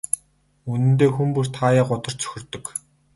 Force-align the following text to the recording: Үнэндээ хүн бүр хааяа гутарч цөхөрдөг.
Үнэндээ 0.71 1.09
хүн 1.15 1.29
бүр 1.35 1.47
хааяа 1.57 1.83
гутарч 1.89 2.17
цөхөрдөг. 2.21 2.63